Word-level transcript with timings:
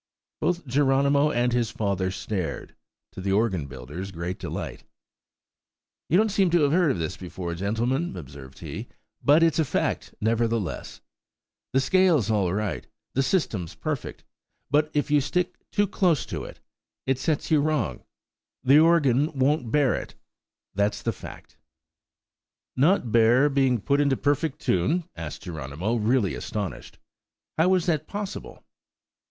Both 0.39 0.65
Geronimo 0.65 1.29
and 1.29 1.53
his 1.53 1.69
father 1.69 2.09
stared, 2.09 2.73
to 3.11 3.21
the 3.21 3.31
organ 3.33 3.67
builder's 3.67 4.09
great 4.09 4.39
delight. 4.39 4.83
"You 6.09 6.17
don't 6.17 6.31
seem 6.31 6.49
to 6.49 6.61
have 6.61 6.71
heard 6.71 6.89
of 6.89 6.97
this 6.97 7.17
before, 7.17 7.53
gentlemen," 7.53 8.17
observed 8.17 8.57
he; 8.57 8.87
"but 9.23 9.43
it's 9.43 9.59
a 9.59 9.63
fact, 9.63 10.15
nevertheless. 10.19 11.01
The 11.73 11.79
scale's 11.79 12.31
all 12.31 12.51
right; 12.51 12.87
the 13.13 13.21
system's 13.21 13.75
perfect; 13.75 14.23
but 14.71 14.89
if 14.95 15.11
you 15.11 15.21
stick 15.21 15.53
too 15.69 15.85
close 15.85 16.25
to 16.25 16.45
it, 16.45 16.59
it 17.05 17.19
sets 17.19 17.51
you 17.51 17.61
wrong. 17.61 18.03
The 18.63 18.79
organ 18.79 19.31
won't 19.37 19.69
bear 19.71 19.93
it, 19.93 20.15
that's 20.73 21.03
the 21.03 21.13
fact." 21.13 21.57
"Not 22.75 23.11
bear 23.11 23.49
being 23.49 23.79
put 23.79 24.01
into 24.01 24.17
perfect 24.17 24.61
tune?" 24.61 25.03
asked 25.15 25.43
Geronimo, 25.43 25.93
really 25.93 26.33
astonished. 26.33 26.97
"How 27.59 27.71
is 27.75 27.85
that 27.85 28.07
possible?" 28.07 28.63